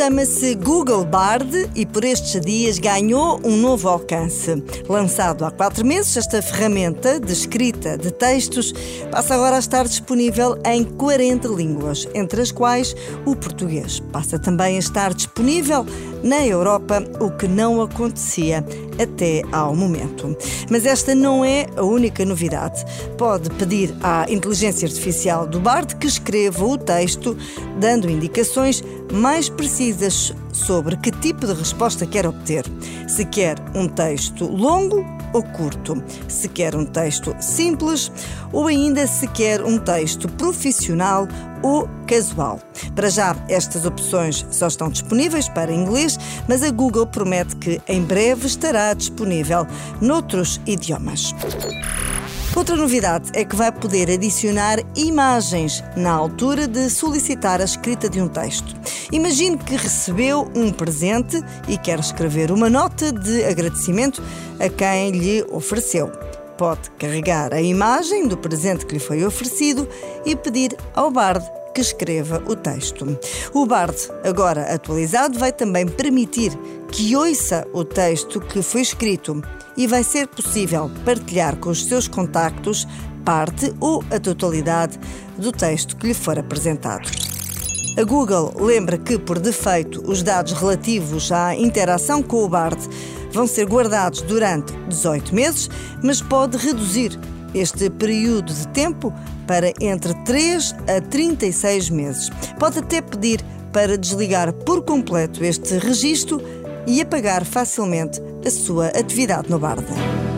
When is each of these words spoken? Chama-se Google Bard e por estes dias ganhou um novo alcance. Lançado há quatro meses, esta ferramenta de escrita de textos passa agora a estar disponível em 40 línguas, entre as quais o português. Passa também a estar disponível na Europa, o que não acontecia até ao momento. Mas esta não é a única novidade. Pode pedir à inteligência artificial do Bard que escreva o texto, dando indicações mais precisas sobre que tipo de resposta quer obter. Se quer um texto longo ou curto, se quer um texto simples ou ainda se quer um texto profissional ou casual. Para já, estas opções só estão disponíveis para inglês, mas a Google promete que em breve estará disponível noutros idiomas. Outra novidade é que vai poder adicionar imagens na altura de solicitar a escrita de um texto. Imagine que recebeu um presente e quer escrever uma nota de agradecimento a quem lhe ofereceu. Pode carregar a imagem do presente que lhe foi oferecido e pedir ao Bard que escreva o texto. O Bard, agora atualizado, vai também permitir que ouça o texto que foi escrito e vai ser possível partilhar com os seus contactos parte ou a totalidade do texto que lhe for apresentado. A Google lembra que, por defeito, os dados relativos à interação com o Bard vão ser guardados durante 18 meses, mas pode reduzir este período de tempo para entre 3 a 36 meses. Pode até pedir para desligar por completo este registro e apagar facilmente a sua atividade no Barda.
Chama-se 0.00 0.54
Google 0.54 1.04
Bard 1.04 1.68
e 1.76 1.84
por 1.84 2.04
estes 2.04 2.40
dias 2.40 2.78
ganhou 2.78 3.38
um 3.44 3.54
novo 3.54 3.86
alcance. 3.86 4.50
Lançado 4.88 5.44
há 5.44 5.50
quatro 5.50 5.84
meses, 5.84 6.16
esta 6.16 6.40
ferramenta 6.40 7.20
de 7.20 7.30
escrita 7.30 7.98
de 7.98 8.10
textos 8.10 8.72
passa 9.10 9.34
agora 9.34 9.56
a 9.56 9.58
estar 9.58 9.86
disponível 9.86 10.56
em 10.64 10.84
40 10.84 11.48
línguas, 11.48 12.08
entre 12.14 12.40
as 12.40 12.50
quais 12.50 12.96
o 13.26 13.36
português. 13.36 14.00
Passa 14.10 14.38
também 14.38 14.76
a 14.76 14.78
estar 14.78 15.12
disponível 15.12 15.84
na 16.22 16.44
Europa, 16.44 17.02
o 17.20 17.30
que 17.30 17.48
não 17.48 17.80
acontecia 17.80 18.64
até 19.00 19.42
ao 19.52 19.74
momento. 19.74 20.36
Mas 20.70 20.84
esta 20.84 21.14
não 21.14 21.44
é 21.44 21.66
a 21.76 21.82
única 21.82 22.24
novidade. 22.24 22.84
Pode 23.16 23.50
pedir 23.50 23.94
à 24.02 24.30
inteligência 24.30 24.86
artificial 24.86 25.46
do 25.46 25.60
Bard 25.60 25.96
que 25.96 26.06
escreva 26.06 26.64
o 26.64 26.76
texto, 26.76 27.36
dando 27.78 28.10
indicações 28.10 28.82
mais 29.12 29.48
precisas 29.48 30.34
sobre 30.52 30.96
que 30.96 31.10
tipo 31.10 31.46
de 31.46 31.52
resposta 31.52 32.06
quer 32.06 32.26
obter. 32.26 32.64
Se 33.08 33.24
quer 33.24 33.56
um 33.74 33.88
texto 33.88 34.46
longo 34.46 35.19
ou 35.32 35.42
curto, 35.42 36.02
se 36.28 36.48
quer 36.48 36.74
um 36.74 36.84
texto 36.84 37.34
simples 37.40 38.10
ou 38.52 38.66
ainda 38.66 39.06
se 39.06 39.26
quer 39.28 39.64
um 39.64 39.78
texto 39.78 40.28
profissional 40.28 41.26
ou 41.62 41.88
casual. 42.06 42.60
Para 42.94 43.10
já, 43.10 43.36
estas 43.48 43.84
opções 43.84 44.46
só 44.50 44.66
estão 44.66 44.88
disponíveis 44.88 45.48
para 45.48 45.72
inglês, 45.72 46.18
mas 46.48 46.62
a 46.62 46.70
Google 46.70 47.06
promete 47.06 47.56
que 47.56 47.80
em 47.86 48.02
breve 48.02 48.46
estará 48.46 48.92
disponível 48.94 49.66
noutros 50.00 50.60
idiomas. 50.66 51.34
Outra 52.56 52.74
novidade 52.74 53.30
é 53.32 53.44
que 53.44 53.54
vai 53.54 53.70
poder 53.70 54.10
adicionar 54.10 54.78
imagens 54.96 55.84
na 55.96 56.10
altura 56.10 56.66
de 56.66 56.90
solicitar 56.90 57.60
a 57.60 57.64
escrita 57.64 58.08
de 58.08 58.20
um 58.20 58.28
texto. 58.28 58.74
Imagine 59.12 59.56
que 59.56 59.76
recebeu 59.76 60.50
um 60.54 60.72
presente 60.72 61.40
e 61.68 61.78
quer 61.78 62.00
escrever 62.00 62.50
uma 62.50 62.68
nota 62.68 63.12
de 63.12 63.44
agradecimento 63.44 64.20
a 64.58 64.68
quem 64.68 65.12
lhe 65.12 65.44
ofereceu. 65.50 66.10
Pode 66.58 66.90
carregar 66.98 67.54
a 67.54 67.62
imagem 67.62 68.26
do 68.26 68.36
presente 68.36 68.84
que 68.84 68.94
lhe 68.94 69.00
foi 69.00 69.24
oferecido 69.24 69.88
e 70.26 70.34
pedir 70.34 70.76
ao 70.92 71.10
Bard 71.10 71.44
que 71.72 71.80
escreva 71.80 72.42
o 72.48 72.56
texto. 72.56 73.18
O 73.54 73.64
Bard, 73.64 73.96
agora 74.24 74.74
atualizado, 74.74 75.38
vai 75.38 75.52
também 75.52 75.86
permitir 75.86 76.50
que 76.90 77.14
ouça 77.14 77.66
o 77.72 77.84
texto 77.84 78.40
que 78.40 78.60
foi 78.60 78.80
escrito 78.80 79.40
e 79.80 79.86
vai 79.86 80.04
ser 80.04 80.28
possível 80.28 80.90
partilhar 81.06 81.56
com 81.56 81.70
os 81.70 81.86
seus 81.86 82.06
contactos 82.06 82.86
parte 83.24 83.72
ou 83.80 84.04
a 84.10 84.20
totalidade 84.20 85.00
do 85.38 85.50
texto 85.50 85.96
que 85.96 86.08
lhe 86.08 86.12
for 86.12 86.38
apresentado. 86.38 87.08
A 87.98 88.04
Google 88.04 88.52
lembra 88.60 88.98
que, 88.98 89.18
por 89.18 89.38
defeito, 89.38 90.02
os 90.06 90.22
dados 90.22 90.52
relativos 90.52 91.32
à 91.32 91.54
interação 91.54 92.22
com 92.22 92.44
o 92.44 92.48
Bard 92.48 92.76
vão 93.32 93.46
ser 93.46 93.64
guardados 93.64 94.20
durante 94.20 94.70
18 94.88 95.34
meses, 95.34 95.70
mas 96.02 96.20
pode 96.20 96.58
reduzir 96.58 97.18
este 97.54 97.88
período 97.88 98.52
de 98.52 98.68
tempo 98.68 99.10
para 99.46 99.72
entre 99.80 100.12
3 100.26 100.74
a 100.94 101.00
36 101.00 101.88
meses. 101.88 102.28
Pode 102.58 102.80
até 102.80 103.00
pedir 103.00 103.42
para 103.72 103.96
desligar 103.96 104.52
por 104.52 104.82
completo 104.82 105.42
este 105.42 105.78
registro 105.78 106.38
e 106.86 107.00
apagar 107.00 107.46
facilmente 107.46 108.20
a 108.44 108.50
sua 108.50 108.88
atividade 108.88 109.50
no 109.50 109.58
Barda. 109.58 110.29